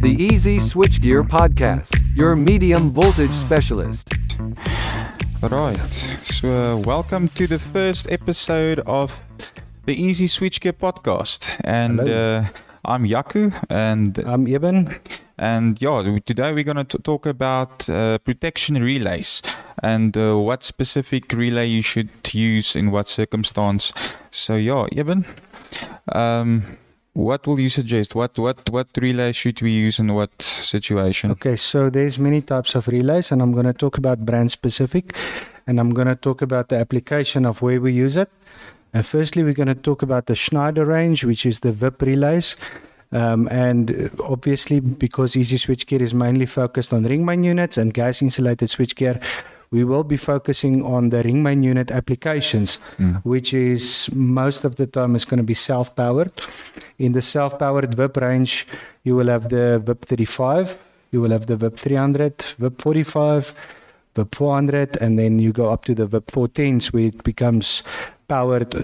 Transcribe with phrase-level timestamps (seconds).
[0.00, 4.08] The Easy Switchgear Podcast, your medium voltage specialist.
[5.42, 5.76] Right.
[6.22, 9.26] So, uh, welcome to the first episode of
[9.86, 11.60] the Easy Switchgear podcast.
[11.64, 12.44] And uh,
[12.84, 14.94] I'm Yaku, and I'm Eben.
[15.36, 19.42] and yeah, today we're going to talk about uh, protection relays
[19.82, 23.92] and uh, what specific relay you should use in what circumstance.
[24.30, 25.24] So yeah, Eben,
[26.12, 26.78] um,
[27.14, 28.14] what will you suggest?
[28.14, 31.30] What what what relay should we use in what situation?
[31.32, 35.14] Okay, so there's many types of relays, and I'm going to talk about brand specific,
[35.66, 38.30] and I'm going to talk about the application of where we use it.
[38.94, 42.56] And firstly, we're going to talk about the Schneider range, which is the VIP relays.
[43.10, 48.22] Um, and obviously, because Easy Switchgear is mainly focused on ring main units and gas
[48.22, 49.22] insulated switchgear,
[49.72, 53.20] we will be focusing on the ring main unit applications, Mm.
[53.24, 56.32] which is most of the time is going to be self powered.
[56.98, 58.66] In the self powered VIP range,
[59.02, 60.76] you will have the VIP 35,
[61.10, 63.54] you will have the VIP 300, VIP 45,
[64.14, 67.82] VIP 400, and then you go up to the VIP 410s where it becomes
[68.28, 68.74] powered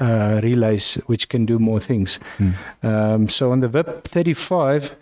[0.00, 2.18] uh, relays, which can do more things.
[2.38, 2.52] Mm.
[2.82, 4.96] Um, so on the VIP 35,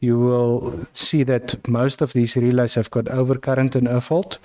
[0.00, 4.38] you will see that most of these relays have got overcurrent and earth.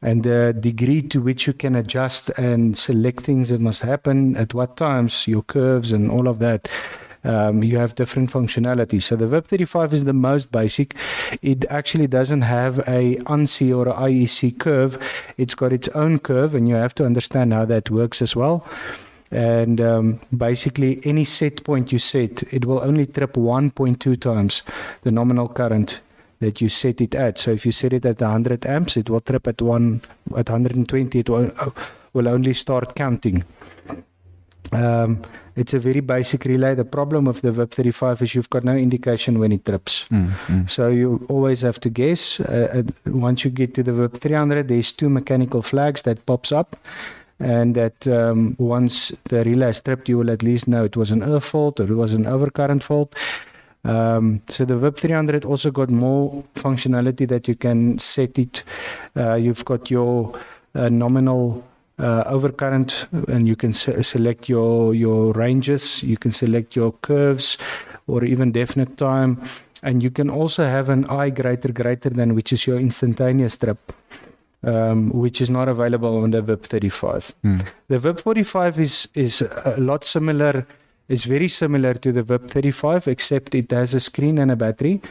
[0.00, 4.54] And the degree to which you can adjust and select things that must happen at
[4.54, 6.68] what times, your curves and all of that,
[7.24, 9.02] um, you have different functionality.
[9.02, 10.94] So the VIP 35 is the most basic.
[11.42, 14.98] It actually doesn't have a ANSI or a IEC curve.
[15.38, 18.66] It's got its own curve, and you have to understand how that works as well.
[19.34, 24.62] And um, basically, any set point you set, it will only trip 1.2 times
[25.02, 26.00] the nominal current
[26.38, 27.38] that you set it at.
[27.38, 30.02] So if you set it at 100 amps, it will trip at one
[30.36, 31.18] at 120.
[31.18, 31.50] It will,
[32.12, 33.42] will only start counting.
[34.70, 35.22] Um,
[35.56, 36.74] it's a very basic relay.
[36.74, 40.06] The problem with the VIP 35 is you've got no indication when it trips.
[40.10, 40.70] Mm, mm.
[40.70, 42.40] So you always have to guess.
[42.40, 46.52] Uh, uh, once you get to the VIP 300, there's two mechanical flags that pops
[46.52, 46.76] up.
[47.44, 51.10] And that um, once the relay is tripped, you will at least know it was
[51.10, 53.14] an earth fault or it was an overcurrent fault.
[53.84, 58.64] Um, so the VIP 300 also got more functionality that you can set it.
[59.14, 60.32] Uh, you've got your
[60.74, 61.62] uh, nominal
[61.98, 66.02] uh, overcurrent, and you can se- select your your ranges.
[66.02, 67.58] You can select your curves,
[68.06, 69.40] or even definite time,
[69.82, 73.92] and you can also have an I greater greater than, which is your instantaneous trip.
[74.66, 77.34] Um, which is not available on the VIP 35.
[77.44, 77.66] Mm.
[77.88, 80.66] The VIP 45 is is a lot similar.
[81.08, 85.02] It's very similar to the VIP 35, except it has a screen and a battery,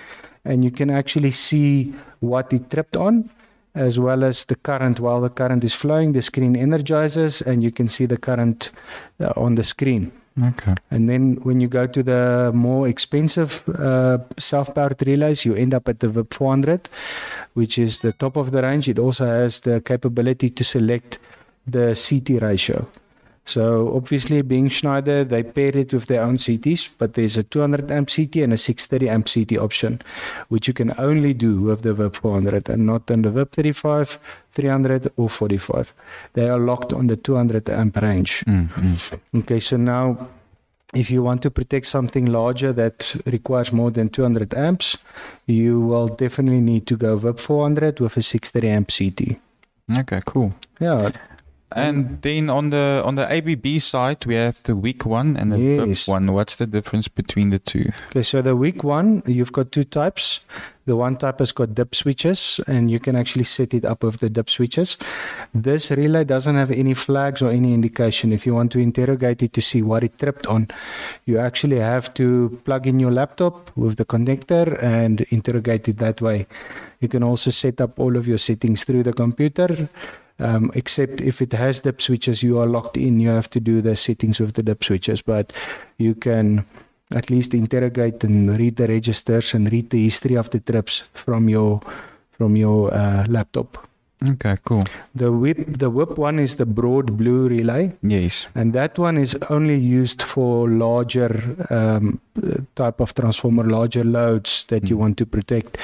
[0.43, 3.29] and you can actually see what it tripped on,
[3.75, 4.99] as well as the current.
[4.99, 8.71] While the current is flowing, the screen energizes, and you can see the current
[9.19, 10.11] uh, on the screen.
[10.41, 10.73] Okay.
[10.89, 15.87] And then when you go to the more expensive uh, self-powered relays, you end up
[15.87, 16.89] at the VIP 400,
[17.53, 18.89] which is the top of the range.
[18.89, 21.19] It also has the capability to select
[21.67, 22.87] the CT ratio.
[23.45, 27.91] So obviously, being Schneider, they paired it with their own CTs, but there's a 200
[27.91, 30.01] amp CT and a 630 amp CT option,
[30.47, 34.19] which you can only do with the VIP 400 and not on the VIP 35,
[34.53, 35.93] 300, or 45.
[36.33, 38.45] They are locked on the 200 amp range.
[38.45, 39.19] Mm, mm.
[39.39, 40.29] Okay, so now
[40.93, 44.97] if you want to protect something larger that requires more than 200 amps,
[45.47, 49.37] you will definitely need to go VIP 400 with a 630 amp CT.
[49.99, 50.53] Okay, cool.
[50.79, 51.11] Yeah,
[51.75, 52.15] And mm-hmm.
[52.21, 56.07] then on the on the ABB side, we have the WIC one and the Yes.
[56.07, 56.31] one.
[56.33, 57.83] What's the difference between the two?
[58.09, 60.41] Okay, so the WIC one, you've got two types.
[60.85, 64.19] The one type has got dip switches, and you can actually set it up with
[64.19, 64.97] the dip switches.
[65.53, 68.33] This relay doesn't have any flags or any indication.
[68.33, 70.67] If you want to interrogate it to see what it tripped on,
[71.25, 76.19] you actually have to plug in your laptop with the connector and interrogate it that
[76.21, 76.47] way.
[76.99, 79.87] You can also set up all of your settings through the computer.
[80.39, 83.19] Um, except if it has dip switches, you are locked in.
[83.19, 85.53] You have to do the settings with the dip switches, but
[85.97, 86.65] you can
[87.11, 91.49] at least interrogate and read the registers and read the history of the trips from
[91.49, 91.81] your
[92.31, 93.77] from your uh, laptop.
[94.27, 94.85] Okay, cool.
[95.13, 98.47] The WIP the WIP one is the broad blue relay, Yes.
[98.55, 102.19] and that one is only used for larger um,
[102.75, 104.99] type of transformer, larger loads that you Mm.
[104.99, 105.77] want to protect.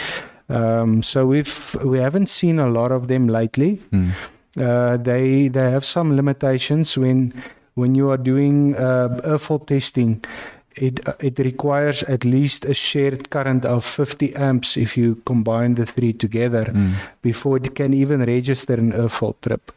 [0.49, 3.79] Um, so we've we haven't seen a lot of them lately.
[3.91, 4.11] Mm.
[4.57, 7.33] Uh, they they have some limitations when
[7.75, 10.23] when you are doing uh, earth fault testing.
[10.75, 15.85] It it requires at least a shared current of 50 amps if you combine the
[15.85, 16.93] three together Mm.
[17.21, 19.71] before it can even register an earth fault trip.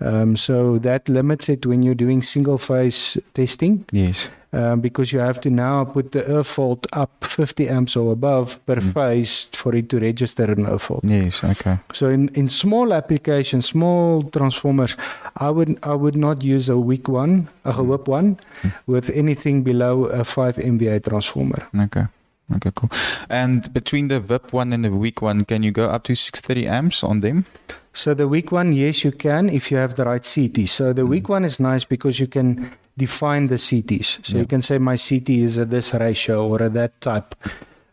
[0.00, 4.28] Um, so that limits it when you're doing single phase testing Yes.
[4.54, 8.64] Um, because you have to now put the earth fault up 50 amps or above
[8.66, 8.92] per Mm.
[8.92, 11.02] phase for it to register an earth fault.
[11.04, 11.42] Yes.
[11.42, 11.78] Okay.
[11.92, 14.96] So in, in small applications, small transformers,
[15.36, 17.86] I would I would not use a WIC one, a Mm.
[17.86, 18.72] WIP one, Mm.
[18.86, 21.66] with anything below a 5 MVA transformer.
[21.86, 22.06] Okay.
[22.54, 22.70] Okay.
[22.74, 22.90] Cool.
[23.28, 26.68] And between the VIP one and the WIC one, can you go up to 630
[26.68, 27.44] amps on them?
[27.92, 30.66] So the WIC one, yes, you can if you have the right CT.
[30.68, 31.28] So the WIC Mhm.
[31.36, 34.24] one is nice because you can define the CTs.
[34.26, 34.40] So Yeah.
[34.42, 37.34] you can say my CT is at this ratio or at that type.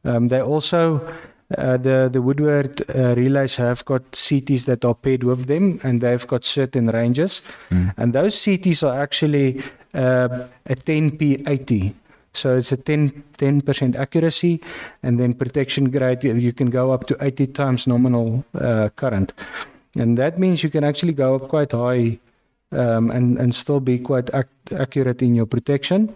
[0.03, 1.01] Um, they also
[1.57, 6.00] uh, the the Woodward uh, relays have got CTs that are paired with them, and
[6.01, 7.42] they've got certain ranges.
[7.69, 7.94] Mm.
[7.98, 9.62] And those CTs are actually
[9.94, 11.94] uh, a 10p80.
[12.33, 14.62] So it's a 10 percent accuracy,
[15.03, 19.33] and then protection grade you- you can go up to 80 times nominal uh, current,
[20.00, 22.18] and that means you can actually go up quite high
[22.71, 26.09] um, and and still be quite ac- accurate in your protection.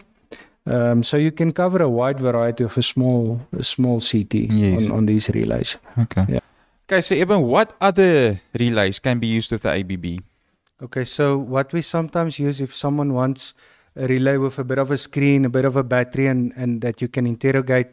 [0.67, 4.81] Um, so you can cover a wide variety of a small a small CT Yes.
[4.81, 5.77] on, on these relays.
[5.97, 6.25] Okay.
[6.27, 6.39] Yeah.
[6.89, 7.01] Okay.
[7.01, 10.21] So, Eben, what other relays can be used with the ABB?
[10.83, 13.53] Okay, so what we sometimes use if someone wants
[13.95, 16.81] a relay with a bit of a screen, a bit of a battery, and, and
[16.81, 17.87] that you can interrogate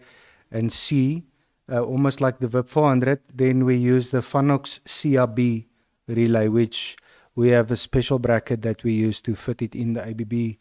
[0.50, 1.22] and see,
[1.70, 5.64] uh, almost like the VIP 400, then we use the Fanox CRB
[6.08, 6.96] relay, which
[7.34, 10.56] we have a special bracket that we use to fit it in the ABB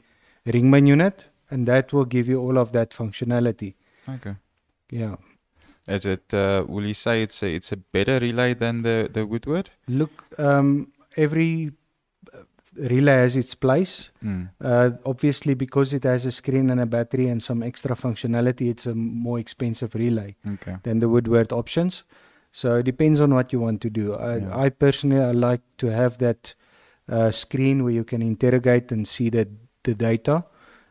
[0.54, 3.76] ring main unit, and that will give you all of that functionality.
[4.08, 4.36] Okay.
[4.90, 5.16] Yeah.
[5.88, 6.34] Is it?
[6.34, 9.70] Uh, will you say it's a it's a better relay than the the Woodward?
[9.88, 11.72] Look, um, every
[12.34, 12.44] uh,
[12.76, 14.10] relay has its place.
[14.24, 14.50] Mm.
[14.62, 18.86] Uh, obviously, because it has a screen and a battery and some extra functionality, it's
[18.86, 20.78] a more expensive relay Okay.
[20.84, 22.04] than the Woodward options.
[22.52, 24.14] So it depends on what you want to do.
[24.14, 24.58] I, Yeah.
[24.66, 26.54] I personally I like to have that
[27.12, 29.48] uh, screen where you can interrogate and see the
[29.84, 30.46] the data,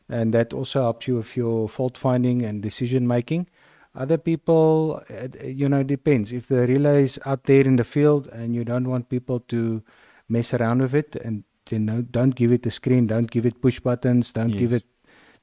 [0.09, 3.49] and that also helps you with your fault finding and decision making.
[3.95, 5.03] Other people,
[5.45, 6.33] you know, it depends.
[6.33, 9.83] If the relay is out there in the field and you don't want people to
[10.29, 13.61] mess around with it, and you know, don't give it a screen, don't give it
[13.61, 14.85] push buttons, don't give it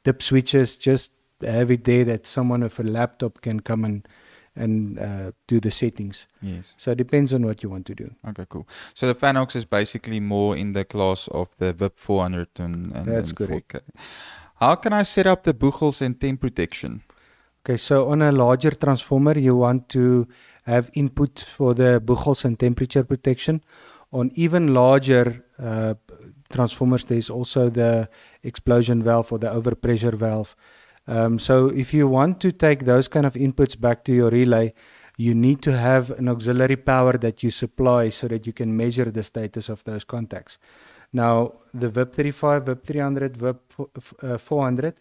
[0.04, 0.78] dip switches.
[0.78, 4.08] Just have it there that someone with a laptop can come and
[4.58, 6.28] and uh, do the settings.
[6.42, 6.74] Yes.
[6.78, 8.12] So it depends on what you want to do.
[8.30, 8.46] Okay.
[8.50, 8.68] Cool.
[8.94, 13.08] So the Fanox is basically more in the class of the VIP 400 and, and
[13.08, 13.74] That's and correct.
[13.74, 13.82] 4K.
[14.60, 17.04] How can I set up the Buchholz and temp protection?
[17.64, 20.28] Okay, so on a larger transformer, you want to
[20.64, 23.62] have input for the Buchholz and temperature protection.
[24.14, 25.96] On even larger uh,
[26.50, 28.10] transformers, there's also the
[28.42, 30.56] explosion valve or the overpressure valve.
[31.08, 34.74] Um, so if you want to take those kind of inputs back to your relay,
[35.18, 39.06] you need to have an auxiliary power that you supply so that you can measure
[39.06, 40.60] the status of those contacts.
[41.12, 44.96] Now, the VIP 35, VIP 300, VIP fo- f- uh, 400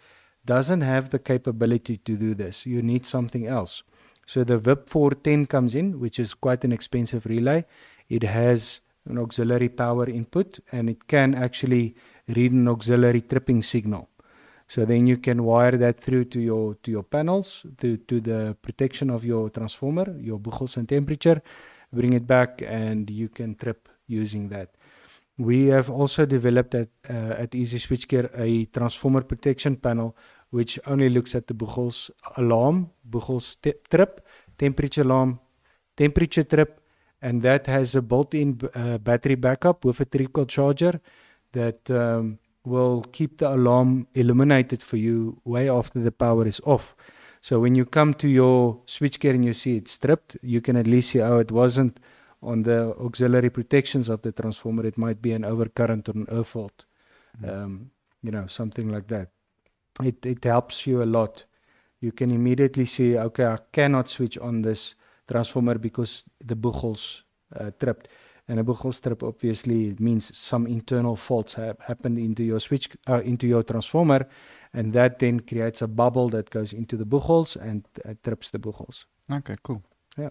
[0.44, 2.64] doesn't have the capability to do this.
[2.64, 3.82] You need something else.
[4.26, 7.64] So the VIP 410 comes in, which is quite an expensive relay.
[8.08, 11.94] It has an auxiliary power input and it can actually
[12.28, 14.08] read an auxiliary tripping signal.
[14.68, 18.56] So then you can wire that through to your to your panels to to the
[18.62, 21.40] protection of your transformer, your Buchholz and temperature,
[21.92, 24.70] bring it back and you can trip using that.
[25.38, 30.16] We have also developed at uh, at Easy Switchgear a transformer protection panel
[30.50, 32.90] which only looks at the Buchholz alarm,
[33.62, 34.20] te- trip,
[34.58, 35.40] temperature alarm,
[35.96, 36.80] temperature trip,
[37.20, 41.00] and that has a built-in uh, battery backup with a trickle charger
[41.52, 46.96] that um, will keep the alarm illuminated for you way after the power is off.
[47.40, 50.86] So when you come to your switchgear and you see it stripped, you can at
[50.86, 52.00] least see, how it wasn't
[52.42, 54.84] on the auxiliary protections of the transformer.
[54.84, 56.84] It might be an overcurrent or an earth fault,
[57.46, 57.90] um,
[58.22, 59.30] you know, something like that.
[60.02, 61.44] It it helps you a lot.
[62.00, 64.96] You can immediately see, okay, I cannot switch on this
[65.28, 67.22] transformer because the Buchholz
[67.54, 68.08] uh, tripped.
[68.48, 72.88] And a Buchholz trip obviously it means some internal faults have happened into your switch
[73.08, 74.26] uh, into your transformer,
[74.72, 78.58] and that then creates a bubble that goes into the Buchholz and uh, trips the
[78.58, 79.06] Buchholz.
[79.32, 79.54] Okay.
[79.62, 79.82] Cool.
[80.16, 80.30] Yeah,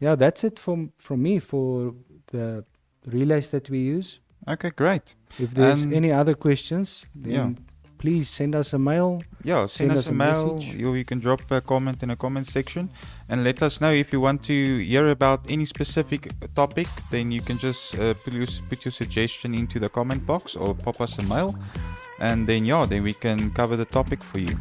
[0.00, 1.94] Yeah that's it from from me for
[2.32, 2.64] the
[3.06, 4.20] relays that we use.
[4.46, 4.70] Okay.
[4.76, 5.14] Great.
[5.38, 7.50] If there's Um, any other questions, then yeah.
[7.98, 9.22] Please send us a mail.
[9.44, 10.54] Yeah, send, Send us, us a a mail.
[10.56, 10.74] message.
[10.74, 12.90] You, you can drop a comment in the comment section
[13.28, 16.88] and let us know if you want to hear about any specific topic.
[17.10, 20.74] Then you can just uh, put, your, put your suggestion into the comment box or
[20.74, 21.54] pop us a mail.
[22.20, 24.56] And then, yeah, then we can cover the topic for you.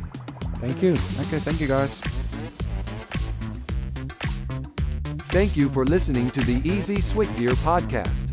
[0.55, 0.91] Thank you.
[1.21, 1.99] Okay, thank you guys.
[5.29, 8.26] Thank you for listening to the Easy Switchgear podcast.